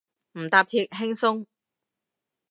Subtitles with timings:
[0.31, 1.45] 唔搭鐵，輕鬆